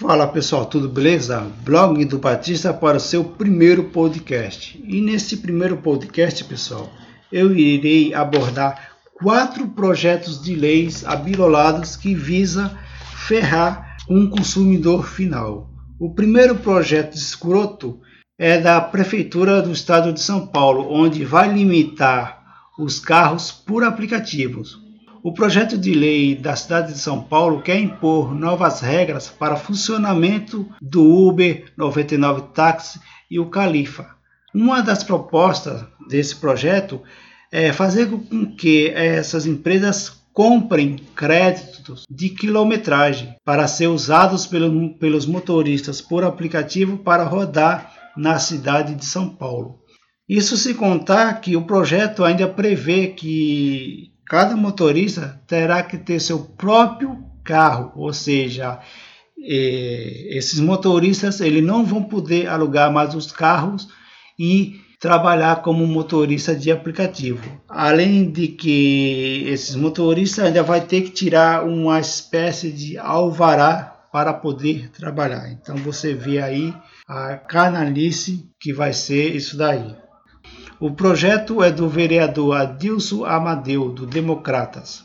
[0.00, 1.40] Fala pessoal, tudo beleza?
[1.64, 4.80] Blog do Batista para o seu primeiro podcast.
[4.86, 6.88] E nesse primeiro podcast, pessoal,
[7.32, 12.78] eu irei abordar quatro projetos de leis abilolados que visa
[13.26, 15.68] ferrar um consumidor final.
[15.98, 17.98] O primeiro projeto escroto
[18.38, 22.40] é da Prefeitura do Estado de São Paulo, onde vai limitar
[22.78, 24.78] os carros por aplicativos.
[25.28, 30.66] O projeto de lei da cidade de São Paulo quer impor novas regras para funcionamento
[30.80, 32.98] do Uber 99 Táxi
[33.30, 34.16] e o Califa.
[34.54, 37.02] Uma das propostas desse projeto
[37.52, 45.26] é fazer com que essas empresas comprem créditos de quilometragem para ser usados pelo, pelos
[45.26, 49.78] motoristas por aplicativo para rodar na cidade de São Paulo.
[50.26, 56.40] Isso se contar que o projeto ainda prevê que cada motorista terá que ter seu
[56.40, 58.78] próprio carro, ou seja,
[59.38, 63.88] eh, esses motoristas eles não vão poder alugar mais os carros
[64.38, 67.40] e trabalhar como motorista de aplicativo.
[67.68, 74.34] Além de que esses motoristas ainda vai ter que tirar uma espécie de alvará para
[74.34, 75.50] poder trabalhar.
[75.50, 76.74] Então você vê aí
[77.06, 79.96] a canalice que vai ser isso daí.
[80.80, 85.02] O projeto é do vereador Adilson Amadeu, do Democratas.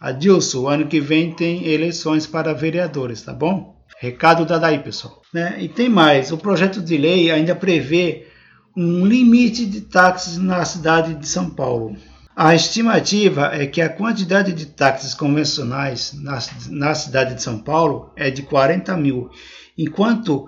[0.00, 3.74] Adilson, ano que vem tem eleições para vereadores, tá bom?
[3.98, 5.20] Recado dado aí, pessoal.
[5.34, 5.56] Né?
[5.58, 8.28] E tem mais, o projeto de lei ainda prevê
[8.76, 11.96] um limite de táxis na cidade de São Paulo.
[12.36, 16.38] A estimativa é que a quantidade de táxis convencionais na,
[16.68, 19.28] na cidade de São Paulo é de 40 mil,
[19.76, 20.46] enquanto,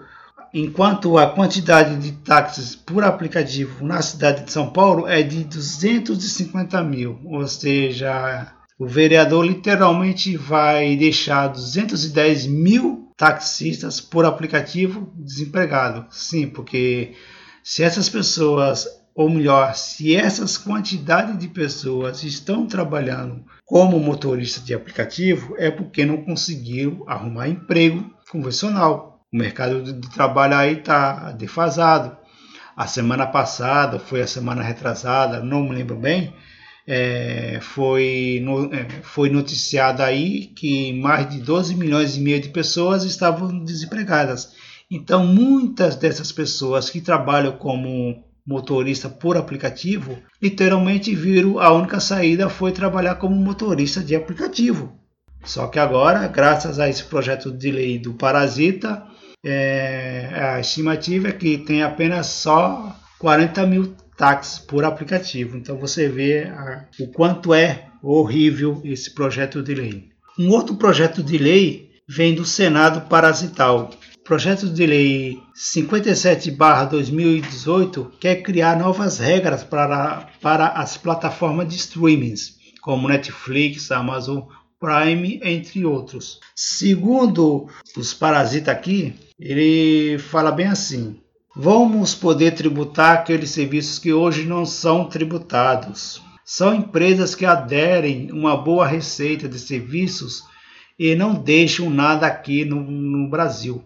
[0.53, 6.83] enquanto a quantidade de táxis por aplicativo na cidade de São Paulo é de 250
[6.83, 16.17] mil, ou seja, o vereador literalmente vai deixar 210 mil taxistas por aplicativo desempregados.
[16.17, 17.15] Sim, porque
[17.65, 24.73] se essas pessoas, ou melhor, se essas quantidades de pessoas estão trabalhando como motorista de
[24.73, 29.18] aplicativo, é porque não conseguiram arrumar emprego convencional.
[29.33, 32.17] O mercado de trabalho aí está defasado.
[32.77, 36.33] A semana passada, foi a semana retrasada, não me lembro bem,
[36.87, 42.49] é, foi, no, é, foi noticiado aí que mais de 12 milhões e meio de
[42.49, 44.55] pessoas estavam desempregadas.
[44.91, 52.49] Então, muitas dessas pessoas que trabalham como motorista por aplicativo, literalmente viram a única saída
[52.49, 54.99] foi trabalhar como motorista de aplicativo.
[55.49, 59.03] Só que agora, graças a esse projeto de lei do Parasita,
[59.43, 65.57] é, a estimativa é que tem apenas só 40 mil táxis por aplicativo.
[65.57, 70.11] Então você vê a, o quanto é horrível esse projeto de lei.
[70.39, 73.89] Um outro projeto de lei vem do Senado Parasital,
[74.23, 83.09] projeto de lei 57/2018 quer criar novas regras para, para as plataformas de streamings, como
[83.09, 84.43] Netflix, Amazon
[84.81, 86.41] Prime, entre outros.
[86.55, 91.21] Segundo os parasitas aqui, ele fala bem assim:
[91.55, 96.23] vamos poder tributar aqueles serviços que hoje não são tributados.
[96.45, 100.43] São empresas que aderem uma boa receita de serviços
[100.99, 103.85] e não deixam nada aqui no, no Brasil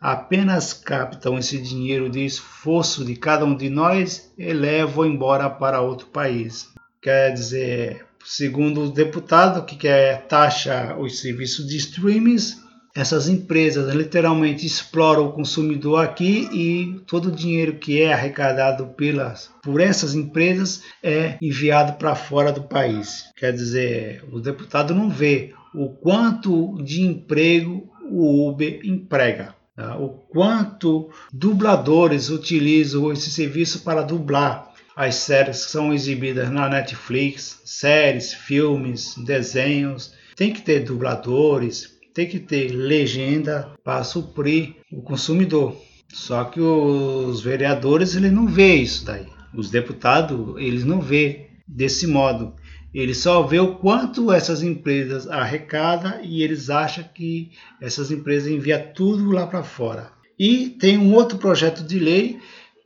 [0.00, 5.82] apenas captam esse dinheiro de esforço de cada um de nós e levam embora para
[5.82, 6.68] outro país.
[7.02, 12.58] Quer dizer, segundo o deputado que quer taxa os serviços de streamings,
[12.94, 19.50] essas empresas literalmente exploram o consumidor aqui e todo o dinheiro que é arrecadado pelas,
[19.62, 23.26] por essas empresas é enviado para fora do país.
[23.36, 29.54] Quer dizer, o deputado não vê o quanto de emprego o Uber emprega.
[29.76, 29.96] Tá?
[29.96, 34.69] o quanto dubladores utilizam esse serviço para dublar
[35.00, 40.12] as séries que são exibidas na Netflix, séries, filmes, desenhos.
[40.36, 45.74] Tem que ter dubladores, tem que ter legenda para suprir o consumidor.
[46.12, 49.24] Só que os vereadores eles não vê isso daí.
[49.54, 52.52] Os deputados eles não vê desse modo.
[52.92, 58.82] Ele só vê o quanto essas empresas arrecadam e eles acham que essas empresas enviam
[58.94, 60.12] tudo lá para fora.
[60.38, 62.38] E tem um outro projeto de lei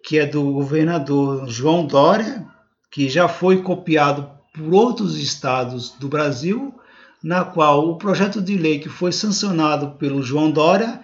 [0.05, 2.47] que é do governador João Dória,
[2.91, 6.75] que já foi copiado por outros estados do Brasil,
[7.23, 11.01] na qual o projeto de lei que foi sancionado pelo João Dória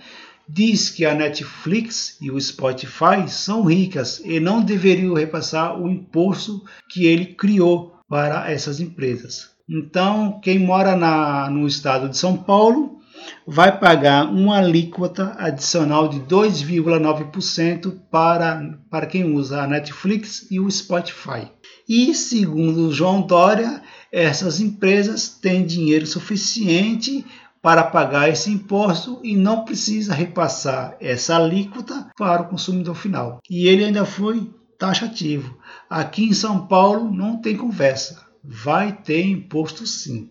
[0.47, 6.63] diz que a Netflix e o Spotify são ricas e não deveriam repassar o imposto
[6.91, 9.51] que ele criou para essas empresas.
[9.67, 13.00] Então, quem mora na, no estado de São Paulo
[13.47, 20.71] vai pagar uma alíquota adicional de 2,9% para, para quem usa a Netflix e o
[20.71, 21.51] Spotify.
[21.89, 23.83] E segundo João Dória,
[24.13, 27.25] essas empresas têm dinheiro suficiente
[27.63, 33.41] para pagar esse imposto e não precisa repassar essa alíquota para o consumidor final.
[33.51, 35.59] E ele ainda foi taxativo.
[35.89, 40.31] Aqui em São Paulo não tem conversa, vai ter imposto sim.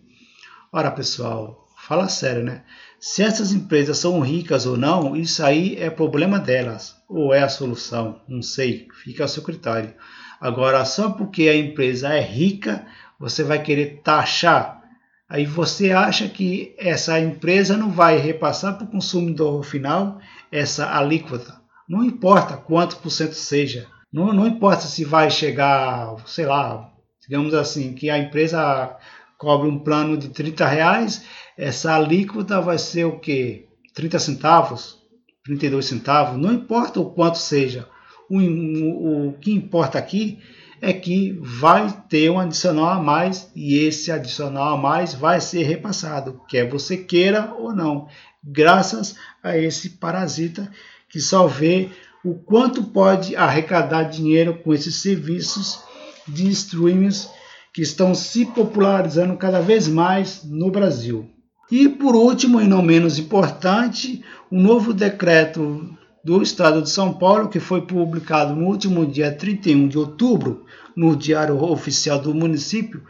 [0.72, 2.62] Ora, pessoal, fala sério, né?
[3.00, 7.48] Se essas empresas são ricas ou não, isso aí é problema delas, ou é a
[7.48, 9.92] solução, não sei, fica ao seu critério.
[10.40, 12.86] Agora, só porque a empresa é rica,
[13.18, 14.80] você vai querer taxar
[15.28, 20.18] Aí você acha que essa empresa não vai repassar para o consumidor final
[20.50, 21.54] essa alíquota.
[21.88, 23.86] Não importa quanto por cento seja.
[24.12, 26.90] Não, não importa se vai chegar, sei lá,
[27.22, 28.96] digamos assim, que a empresa
[29.40, 31.24] cobre um plano de 30 reais,
[31.56, 33.68] essa alíquota vai ser o quê?
[33.94, 34.98] 30 centavos?
[35.42, 36.38] 32 centavos?
[36.38, 37.88] Não importa o quanto seja.
[38.28, 40.38] O, o, o que importa aqui
[40.82, 45.62] é que vai ter um adicional a mais e esse adicional a mais vai ser
[45.62, 48.08] repassado, quer você queira ou não,
[48.44, 50.70] graças a esse parasita
[51.08, 51.88] que só vê
[52.22, 55.82] o quanto pode arrecadar dinheiro com esses serviços
[56.28, 57.28] de streamings
[57.72, 61.30] que estão se popularizando cada vez mais no Brasil.
[61.70, 67.48] E por último, e não menos importante, o novo decreto do Estado de São Paulo,
[67.48, 70.64] que foi publicado no último dia 31 de outubro
[70.96, 73.02] no Diário Oficial do município,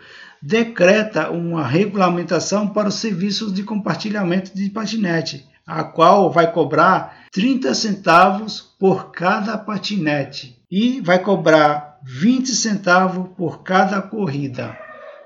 [0.43, 7.75] decreta uma regulamentação para os serviços de compartilhamento de patinete, a qual vai cobrar 30
[7.75, 14.77] centavos por cada patinete e vai cobrar 20 centavos por cada corrida.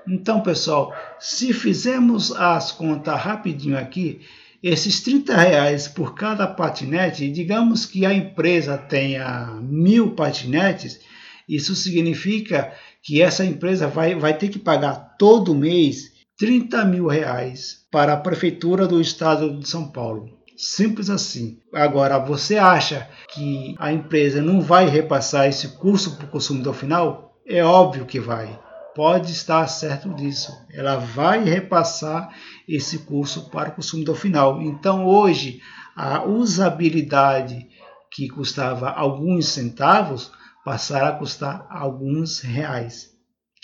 [0.07, 4.21] Então, pessoal, se fizermos as contas rapidinho aqui,
[4.61, 10.99] esses 30 reais por cada patinete, digamos que a empresa tenha mil patinetes,
[11.47, 17.85] isso significa que essa empresa vai, vai ter que pagar todo mês 30 mil reais
[17.91, 20.34] para a prefeitura do estado de São Paulo.
[20.57, 21.59] Simples assim.
[21.73, 27.37] Agora, você acha que a empresa não vai repassar esse custo para o consumidor final?
[27.45, 28.59] É óbvio que vai
[28.95, 30.53] pode estar certo disso.
[30.71, 32.33] Ela vai repassar
[32.67, 34.61] esse curso para o consumidor final.
[34.61, 35.61] Então, hoje,
[35.93, 37.67] a usabilidade
[38.09, 40.31] que custava alguns centavos
[40.63, 43.11] passará a custar alguns reais,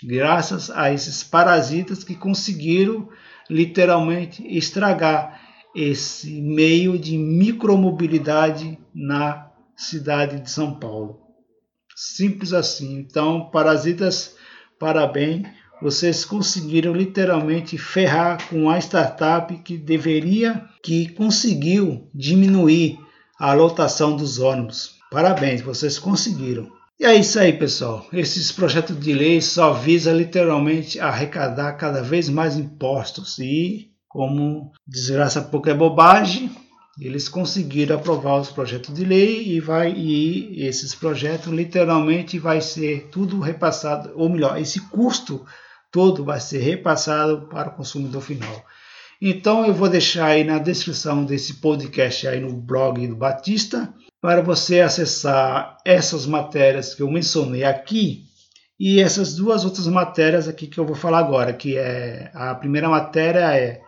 [0.04, 3.08] graças a esses parasitas que conseguiram
[3.50, 5.40] literalmente estragar
[5.74, 11.20] esse meio de micromobilidade na cidade de São Paulo.
[11.94, 12.98] Simples assim.
[12.98, 14.34] Então, parasitas
[14.82, 15.46] Parabéns,
[15.80, 22.98] vocês conseguiram literalmente ferrar com a startup que deveria, que conseguiu diminuir
[23.38, 24.96] a lotação dos ônibus.
[25.08, 26.68] Parabéns, vocês conseguiram.
[26.98, 28.04] E é isso aí, pessoal.
[28.12, 35.40] Esses projetos de lei só visa literalmente arrecadar cada vez mais impostos e, como desgraça
[35.40, 36.50] pouco é bobagem,
[37.00, 43.08] eles conseguiram aprovar os projetos de lei e vai e esses projetos literalmente vai ser
[43.10, 45.46] tudo repassado, ou melhor, esse custo
[45.90, 48.64] todo vai ser repassado para o consumidor final.
[49.20, 54.42] Então eu vou deixar aí na descrição desse podcast aí no blog do Batista para
[54.42, 58.24] você acessar essas matérias que eu mencionei aqui
[58.78, 62.88] e essas duas outras matérias aqui que eu vou falar agora, que é a primeira
[62.88, 63.80] matéria é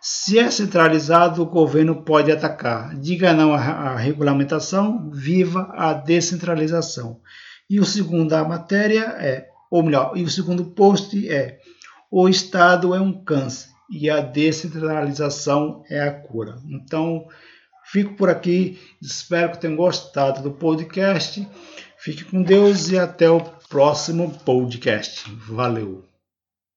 [0.00, 2.94] se é centralizado, o governo pode atacar.
[2.96, 7.20] Diga não à regulamentação, viva a descentralização.
[7.68, 11.58] E o segundo a matéria é, ou melhor, e o segundo post é:
[12.10, 16.56] o Estado é um câncer e a descentralização é a cura.
[16.68, 17.26] Então,
[17.84, 18.78] fico por aqui.
[19.02, 21.46] Espero que tenham gostado do podcast.
[21.98, 25.24] Fique com Deus e até o próximo podcast.
[25.48, 26.07] Valeu!